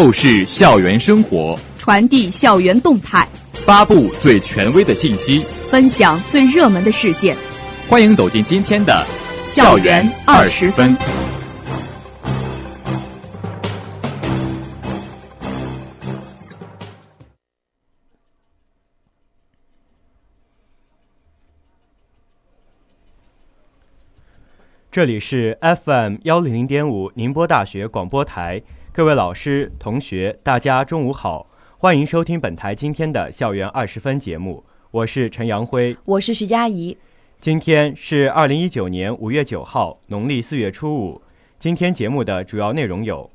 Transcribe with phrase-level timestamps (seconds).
[0.00, 3.28] 透视校园生活，传递校园动态，
[3.66, 7.36] 发布最权威的信息，分享最热门的事件。
[7.86, 9.06] 欢迎走进今天的
[9.54, 10.96] 《校园二十分》。
[24.90, 28.62] 这里是 FM 幺零零点五宁波大学广播台，
[28.92, 31.46] 各位老师、同学，大家中午好，
[31.78, 36.98] 欢迎收听本台今天的校园二十分节目，我是陈阳辉，我是徐佳怡。
[37.40, 41.22] 今天是二零一九年五月九号，农历四月初五。
[41.56, 43.30] 今天节目的主要内容有：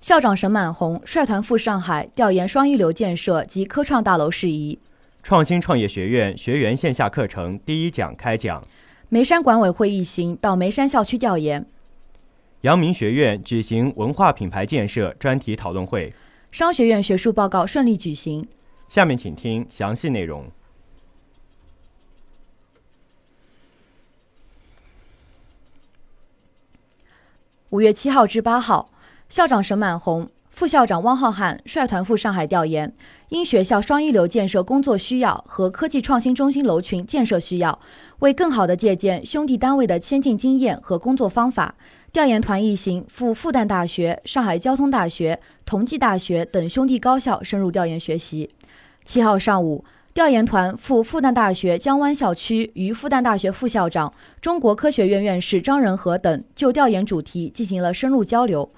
[0.00, 4.78] 校长沈满红率团赴上海调研双一流建设及科创大楼事宜；
[5.24, 8.62] 创新创业学院学员线下课程第一讲开讲。
[9.08, 11.66] 眉山管委会一行到眉山校区调研，
[12.62, 16.12] 阳明学院举行文化品牌建设专题讨论会，
[16.52, 18.46] 商学院学术报告顺利举行。
[18.86, 20.44] 下面请听详细内容。
[27.70, 28.90] 五月七号至八号，
[29.30, 30.28] 校长沈满红。
[30.50, 32.92] 副校长汪浩瀚率团赴上海调研，
[33.30, 37.78] 因学校双一流建设工作需要和科技创新中心楼群建设需要，
[38.18, 41.76] 为更好地借鉴兄弟单位的先进经验和工作方法，
[42.12, 48.50] 调研团一行赴复旦大学、上海交通大学、同济大学等兄弟高校深入调研学习。
[49.04, 58.68] 七号上午，调研团赴复旦大学江湾校区，与复旦大学副校长、中国科学院院士张仁和等就调研主题进行了深入交流。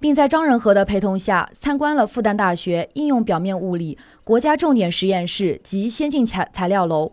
[0.00, 7.12] 并在张仁和的陪同下参观了复旦大学应用表面物理国家重点实验室及先进材材料楼。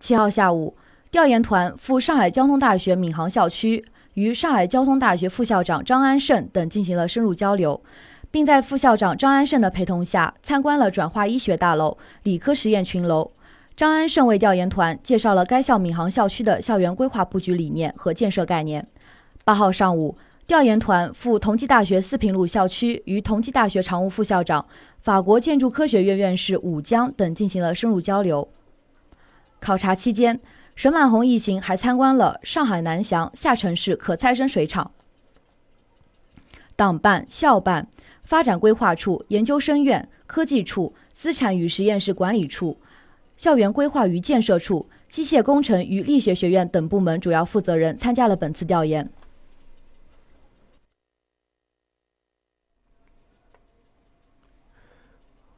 [0.00, 0.76] 七号下午，
[1.12, 7.82] 调研团赴上海交通大学闵行校区，与上海交通大学副校长张安胜等进行了深入交流，
[8.30, 13.30] 并在副校长张安胜的陪同下参观了转化医学大楼、理科实验群楼。
[13.74, 18.86] 张安胜为调研团介绍了该校闵行校区的校园规划布局理念和建设概念。
[19.44, 20.16] 八号上午。
[20.44, 24.66] 调研团赴同济大学四平路校区，与同济大学常务副校长、
[25.00, 28.46] 法国建筑科学院院士武江等进行了深入交流。
[29.60, 30.38] 考察期间，
[30.74, 34.90] 沈满红一行还参观了上海南翔下沉式可再生水厂。
[36.74, 37.86] 党办、校办、
[38.24, 42.78] 发展规划处、研究生院、科技处、资产与实验室管理处、
[43.36, 49.08] 校园规划与建设处、机械工程与力学学院等部门主要负责人参加了本次调研。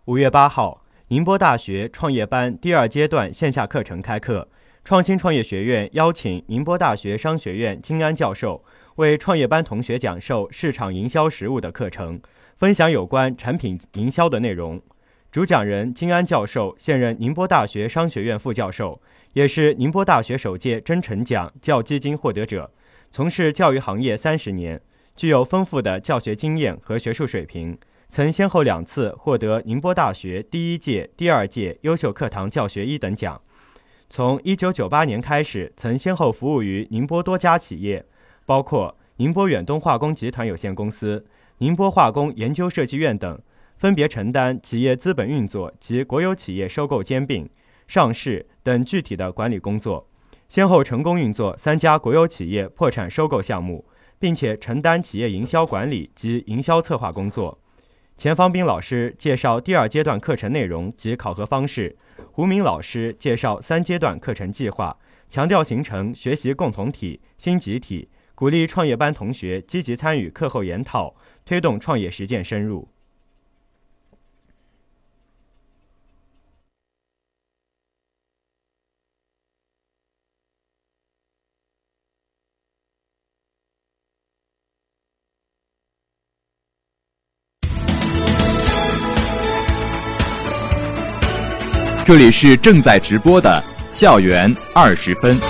[0.07, 4.49] 五月八号，宁波大学创业班第二阶段线下课程开课。
[4.84, 8.62] 创新创业学院邀请宁波大学商学院金安教授
[8.97, 12.21] 为创业班同学讲授市场营销实务的课程，
[12.59, 14.78] 分享有关产品营销的内容。
[15.33, 19.00] 主讲人金安教授现任宁波大学商学院副教授，
[19.33, 22.71] 也是宁波大学首届真诚奖教基金获得者，
[23.11, 24.78] 从事教育行业三十年，
[25.16, 27.78] 具有丰富的教学经验和学术水平。
[28.11, 33.41] 曾先后两次获得宁波大学第一届、第二届优秀课堂教学一等奖。
[34.15, 38.07] 从1998年开始，曾先后服务于宁波多家企业，
[38.47, 41.27] 包括宁波远东化工集团有限公司、
[41.59, 43.37] 宁波化工研究设计院等，
[43.77, 47.51] 分别承担企业资本运作及国有企业收购兼并、
[47.89, 50.07] 上市等具体的管理工作，
[50.49, 53.85] 先后成功运作三家国有企业破产收购项目，
[54.21, 57.59] 并且承担企业营销管理及营销策划工作。
[58.17, 61.97] 钱方斌老师介绍第二阶段课程内容及考核方式，
[62.31, 64.97] 胡明老师介绍三阶段课程计划，
[65.29, 71.15] 强调形成学习共同体、新集体，鼓励创业班同学积极参与课后研讨，
[71.45, 72.89] 推动创业实践深入。
[92.06, 95.41] 这里是正在直播的校园二十分。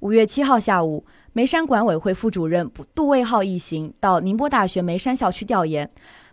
[0.00, 5.90] 五月七号下午，眉山管委会副主任杜卫浩一行到宁波大学眉山校区调研。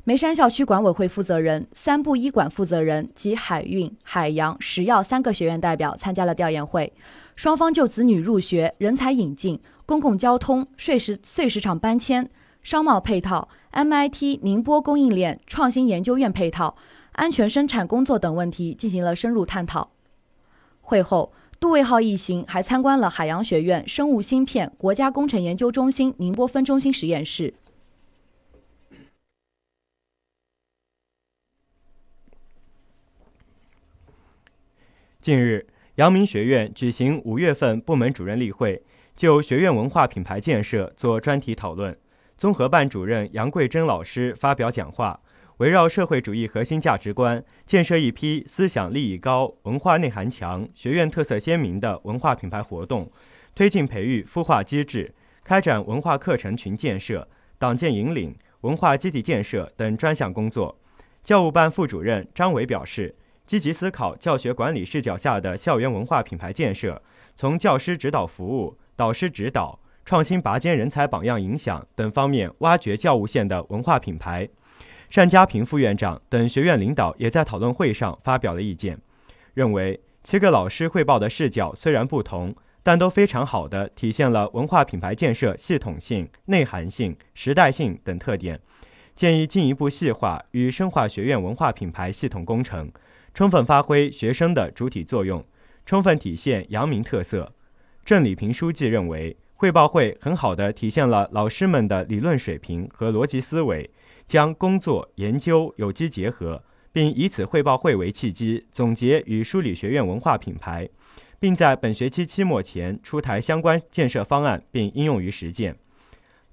[0.10, 6.92] 眉山校区管委会负责人、三部医馆负责人及海运、海洋、食药三个学院代表参加了调研会，
[7.36, 12.28] 双方就子女入学、人才引进、公共交通、碎石碎石场搬迁、
[12.64, 16.76] 商贸配套、MIT 宁波供应链创新研究院配套、
[17.12, 19.92] 安全生产工作等问题进行了深入探讨。
[20.82, 27.54] 会后，杜卫浩一行还参观了海洋学院生物芯片国家工程研究中心宁波分中心实验室。
[35.30, 35.64] 近日，
[35.98, 38.82] 阳明学院举行五月份部门主任例会，
[39.16, 41.96] 就学院文化品牌建设做专题讨论。
[42.36, 45.20] 综合办主任杨桂珍老师发表讲话，
[45.58, 53.12] 围绕社会主义核心价值观，建设一批思想立意高、文化内涵强、学院特色鲜明的文化品牌活动，
[53.54, 57.28] 推进培育孵化机制，开展文化课程群建设、
[57.60, 60.76] 党建引领、文化基地建设等专项工作。
[61.24, 63.14] 教务办副主任张伟表示。
[63.50, 67.02] 积极思考教学管理视角下的校园文化品牌建设，
[67.36, 74.48] 从教师指导服务、导师指导、创新拔尖人才榜样影响等方面挖掘教务线的文化品牌。
[75.12, 79.00] 单家平副院长等学院领导也在讨论会上发表了意见，
[79.56, 88.60] 认为七个老师汇报的视角虽然不同，但都非常好的体现了文化品牌建设系统性、内涵性、时代性等特点，
[89.16, 92.92] 建议进一步细化与深化学院文化品牌系统工程。
[93.34, 95.44] 充分发挥学生的主体作用，
[95.86, 97.54] 充分体现阳明特色。
[98.04, 103.90] 郑礼平书记认为，汇报会很好地体现了老师们的理论水平和逻辑思维，
[104.28, 110.90] 将工作研究有机结合，并以此汇报会为契机，总结与梳理学院文化品牌，
[111.40, 115.78] 并在本学期期末前出台相关建设方案，并应用于实践。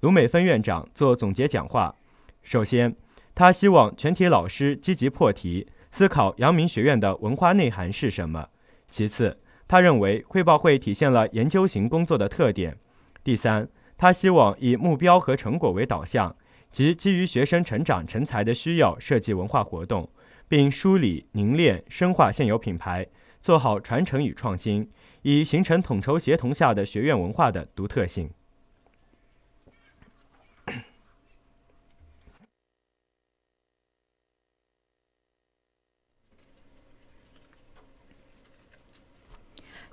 [0.01, 1.95] 卢美芬院长做总结讲话，
[2.43, 2.95] 首先，
[3.33, 5.67] 他希望全体老师积极破题。
[5.97, 8.49] 思考阳明学院的文化内涵是什么？
[8.85, 9.35] 其次，
[9.67, 12.77] 他认为汇报会体现了研究型工作的特点。
[13.23, 13.67] 第三，
[13.97, 16.35] 他希望以目标和成果为导向，
[16.71, 20.07] 即基于学生成长成才的需要设计文化活动，
[20.47, 23.07] 并梳理凝练深化现有品牌，
[23.41, 24.87] 做好传承与创新，
[25.23, 28.29] 以形成统筹协同下的学院文化的独特性。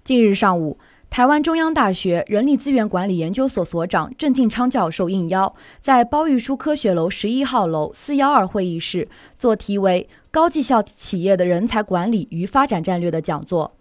[0.04, 0.78] 近日上午，
[1.08, 9.08] 台湾中央大学人力资源管理研究所所长郑进昌教授应邀在包玉书科学楼十一号楼四幺二会议室
[9.38, 13.78] 做题为“高绩效企业的人才管理与发展战略”的讲座。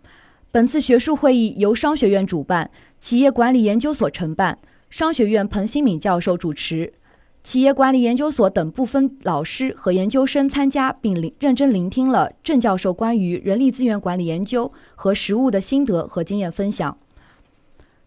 [0.50, 4.58] 本次学术会议由商学院主办，企业管理研究所承办，
[4.90, 6.94] 商学院彭新敏教授主持。
[7.44, 16.98] 企业管理研究所等部分老师和研究生参加，并聆认真聆听了郑教授关于人力资源管理研究和实务的心得和经验分享。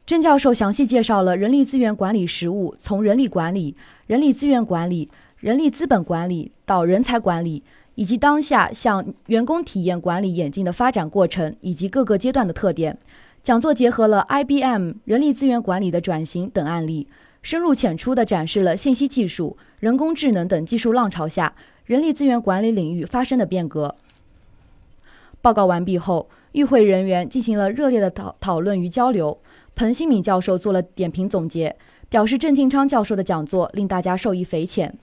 [0.07, 7.63] 郑教授详细介绍了人力资源管理实务，从人力管理、人力资源管理、人力资本管理到人才管理，
[7.97, 12.97] 以及当下向员工体验管理演进的发展过程以及各个阶段的特点。
[13.43, 17.07] 讲座结合了 IBM 人力资源管理的转型等案例。
[17.43, 21.55] 深入浅出地展示了信息技术、人工智能等技术浪潮下
[21.85, 23.95] 人力资源管理领域发生的变革。
[25.41, 29.39] 报告完毕后，与会人员进行了热烈的讨讨论与交流。
[29.77, 31.77] 彭新敏教授做了点评总结，
[32.09, 34.99] 表示郑进昌教授的讲座令大家受益匪浅。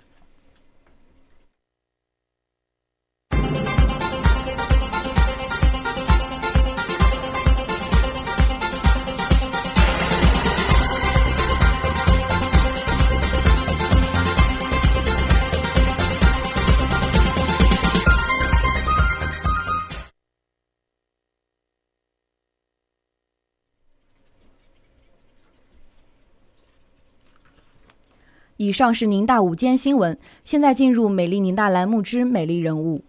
[28.63, 33.03] 以上是宁大午间新闻，现在进入美丽宁大栏目之美丽人物。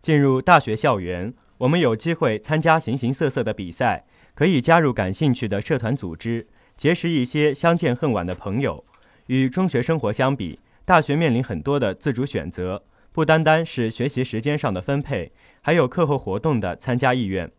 [0.00, 4.04] 进入大学校园，我们有机会参加形形色色的比赛，
[4.36, 6.46] 可以加入感兴趣的社团组织，
[6.76, 8.84] 结识一些相见恨晚的朋友。
[9.26, 17.50] 与中学生活相比，大学面临很多的自主选择，不单单是学习时间上的分配，还有课后活动的参加意愿。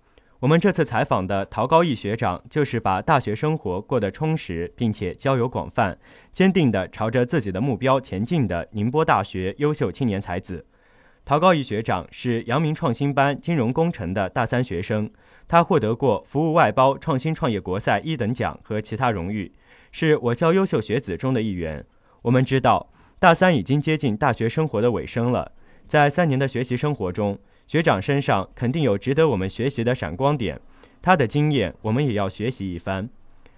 [0.41, 5.95] 我们这次采访的陶高义学长，就是把大学生活过得充实，并且交友广泛，
[6.33, 10.65] 坚定地朝着自己的目标前进的宁波大学优秀青年才子。
[11.23, 15.11] 陶高义学长是阳明创新班金融工程的大三学生，
[15.47, 19.53] 他获得过服务外包创新创业国赛一等奖和其他荣誉，
[19.91, 21.85] 是我校优秀学子中的一员。
[22.23, 25.51] 我们知道，大三已经接近大学生活的尾声了，
[25.87, 27.37] 在三年的学习生活中。
[27.71, 30.59] 学长身上肯定有值得我们学习的闪光点，
[31.01, 33.07] 他的经验我们也要学习一番。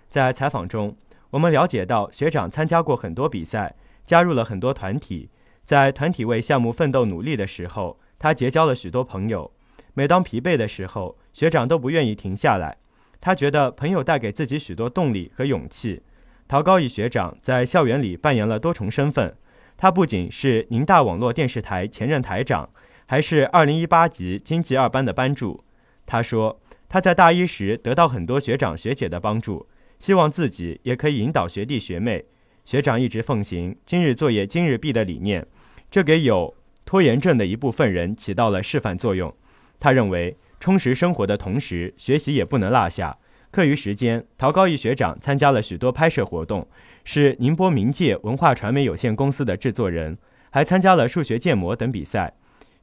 [0.08, 0.96] 在采访中，
[1.32, 3.74] 我们了解到学长参加过很多比赛，
[4.06, 5.30] 加入了很多团体，
[5.66, 9.52] 在团体为项目奋斗努力的时候，他结交了许多朋友。
[9.96, 12.78] 每当疲惫的时候，学长都不愿意停下来。
[13.20, 16.04] 他觉得朋友带给自己许多动力和勇气。
[16.48, 19.36] 陶高义学长在校园里扮演了多重身份，
[19.76, 22.70] 他不仅是宁大网络电视台前任台长，
[23.06, 25.64] 还是2018级经济二班的班助。
[26.06, 29.68] 他说，他在大一时得到很多学长学姐的帮助，
[30.00, 32.26] 希望自己也可以引导学弟学妹。
[32.66, 35.46] 学长一直奉行“今日作业今日毕”的理念，
[35.92, 36.56] 这给有
[36.86, 39.34] 拖延症的一部分人起到了示范作用。
[39.80, 43.18] 他认为，充实生活的同时，学习也不能落下。
[43.52, 46.68] 课余时间，陶高义学长参加了许多拍摄活动，
[47.04, 50.18] 是宁波明界文化传媒有限公司的制作人，
[50.50, 52.34] 还参加了数学建模等比赛。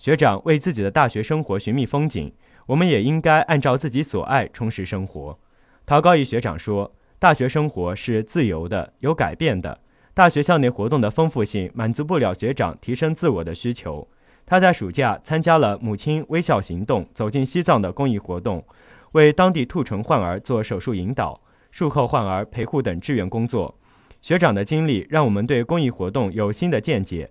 [0.01, 2.33] 学长为自己的大学生活寻觅风景，
[2.65, 5.39] 我们也应该按照自己所爱充实生活。
[5.85, 6.91] 陶高义学长说
[7.21, 9.79] ：“大学生活是自由的，有改变的。
[10.15, 14.09] 大学校内活动的丰富性满足不了学长提升自我的需求。”
[14.47, 18.65] 他在暑假参加了“母亲微笑行动”走进西藏的公益活动，
[19.13, 21.39] 为当地兔唇患儿做手术引导、
[21.71, 23.79] 术后患儿陪护等志愿工作。
[24.23, 27.31] 学长的经历让我们对公益活动有新的见解。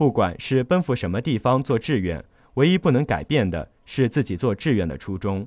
[0.00, 5.46] 不管是奔赴什么地方做志愿，唯一不能改变的是自己做志愿的初衷。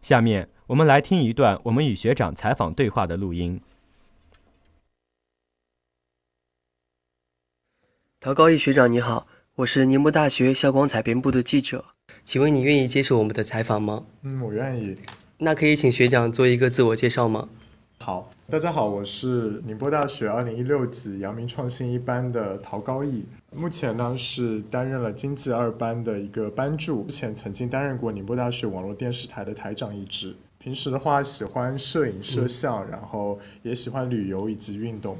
[0.00, 3.60] 下面我们来听一段我们与学长采访对话的录音。
[8.18, 11.84] 陶高义学长你好，我是宁波大学校广采编部的记者，
[12.24, 14.06] 请问你愿意接受我们的采访吗？
[14.22, 14.94] 嗯，我愿意。
[15.36, 17.50] 那可以请学长做一个自我介绍吗？
[18.04, 30.36] 好，大家好，我是宁波大学二零一六级阳明创新一班的陶高义，目前呢是担任了经济二班的一个班助，之前曾经担任过宁波大学网络电视台的台长一职。
[30.58, 35.16] 平时的话喜欢摄影摄像，然后也喜欢旅游以及运动。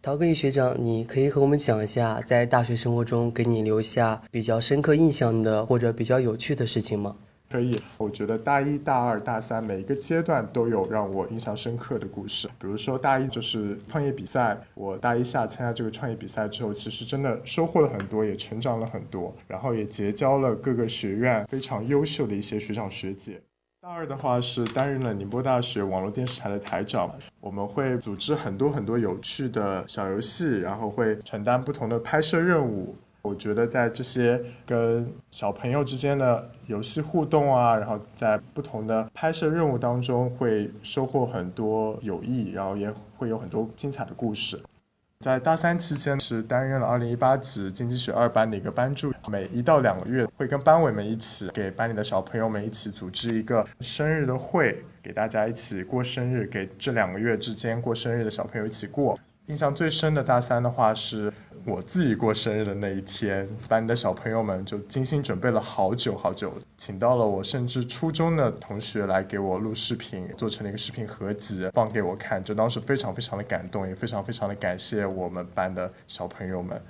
[0.00, 7.16] 陶高义学长，你可以和我们讲一下在大学生活中给你留下比较深刻印象的或者比较有趣的事情吗？
[7.56, 12.46] 可以，我觉得大一大二大三每一个阶段都有让我印象深刻的故事。
[12.60, 23.40] 比如说大一就是创业比赛，我大一下参加这个创业比赛之后，其实真的收获了很多，也成长了很多，然后也结交了各个学院非常优秀的一些学长学姐。
[23.80, 27.10] 大二的话是担任了宁波大学网络电视台的台长，
[27.40, 32.94] 我们会组织很多很多有趣的小游戏，然后会承担不同的拍摄任务。
[33.26, 44.60] 我觉得在这些跟小朋友之间的游戏互动啊，然后在不同的拍摄任务当中会收获很多友谊，然后也会有很多精彩的故事。
[45.20, 59.18] 在大三期间是担任了二零一八级经济学二班的一个班助，每一到两个月会跟班委们一起给班里的小朋友们一起组织一个生日的会，给大家一起过生日，给这两个月之间过生日的小朋友一起过。
[59.46, 61.32] 印象最深的大三的话是。
[61.66, 76.80] 我自己过生日的那一天，班里的小朋友们就精心准备了好久好久，请到了我甚至初中的同学来给我录视频，做成了一个视频合集放给我看，就当时非常非常的感动，也非常非常的感谢我们班的小朋友们。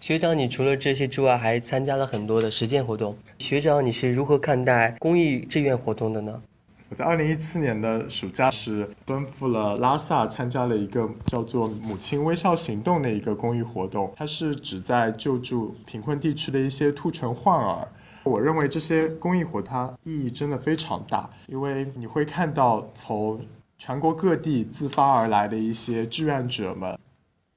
[0.00, 3.16] 学长，你除了这些之外，还参加了很多的实践活动。
[3.38, 6.42] 学长，你是如何看待公益志愿活动的呢？
[6.90, 14.12] 我在二零一七年的暑假是奔赴了拉萨，参加了一个叫做“母亲微笑行动”的一个公益活动。
[14.14, 17.88] 它是旨在救助贫困地区的一些兔唇患儿。
[18.22, 23.40] 我认为这些公益活它意义真的非常大，因为你会看到从
[23.78, 26.98] 全国各地自发而来的一些志愿者们，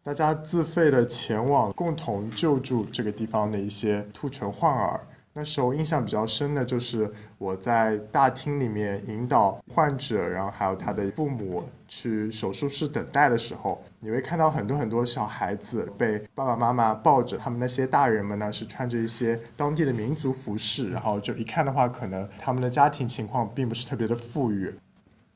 [0.03, 5.01] 大家自费的前往，共同救助这个地方的一些兔唇患儿。
[5.37, 24.73] 那时候印象比较深的就是我在大厅里面引导患者，然后还有他的父母去手术室等待的时候，你会看到很多很多小孩子被爸爸妈妈抱着，他们那些大人们呢是穿着一些当地的民族服饰，然后就一看的话，可能他们的家庭情况并不是特别的富裕。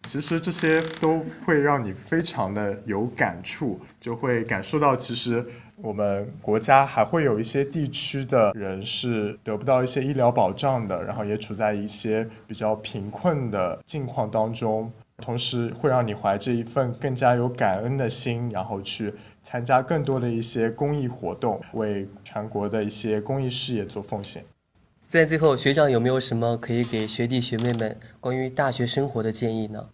[0.08, 5.46] 其实这些都会让你非常的有感触，就会感受到其实。
[5.84, 24.44] 我们国家还会有一些地区的人是得不到一些医疗保障的，然后也处在一些比较贫困的境况当中，同时会让你怀着一份更加有感恩的心，然后去参加更多的一些公益活动，为全国的一些公益事业做奉献。
[25.06, 29.90] 在最后，学长有没有什么可以给学弟学妹们关于大学生活的建议呢？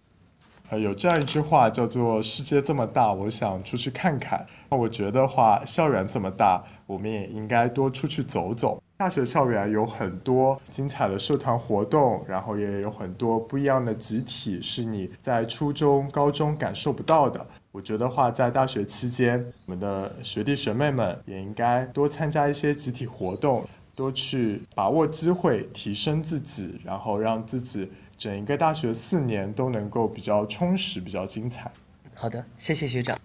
[0.70, 4.46] 呃，有这样一句话叫做“世界这么大，我想出去看看”。
[4.70, 8.84] 那我觉得话，校园这么大，我们也应该多出去走走。
[8.98, 17.46] 大学校园有很多精彩的社团活动，然后也有很多不一样的集体，是你在初中、高中感受不到的。
[17.72, 23.64] 我觉得话，在大学期间，我们的学弟学妹们也应该多参加一些集体活动，
[23.96, 31.72] 多去把握机会，提升自己，然后让自己整一个大学四年都能够比较充实、比较精彩。
[32.16, 33.18] 好的，谢谢学长。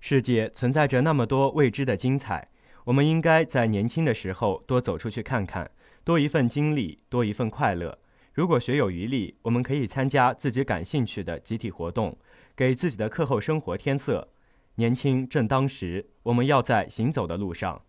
[0.00, 2.48] 世界存在着那么多未知的精彩，
[2.84, 5.70] 我们应该在年轻的时候多走出去看看，
[6.04, 7.98] 多一份经历，多一份快乐。
[8.32, 12.16] 如果学有余力，我们可以参加自己感兴趣的集体活动，
[12.54, 14.28] 给自己的课后生活添色。
[14.76, 17.85] 年轻正当时，我们要在行走的路上。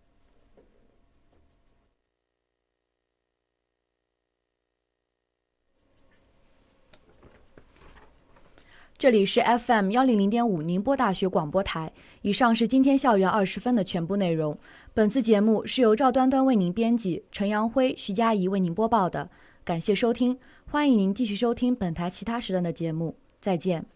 [8.98, 11.92] 这里是 FM 幺零零点五宁波大学广播台。
[12.22, 14.58] 以上是今天校园二十分的全部内容。
[14.92, 19.30] 本次节目是由赵端端为您编辑，陈阳辉、徐佳怡为您播报的。
[19.62, 20.36] 感谢收听，
[20.72, 23.14] 欢迎您继续收听本台其他时段的节目。
[23.40, 23.86] 再见。